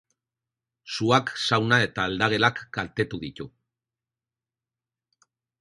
Suak 0.93 1.29
sauna 1.41 1.79
eta 1.87 2.07
aldagelak 2.11 2.63
kaltetu 2.79 3.23
ditu. 3.27 3.49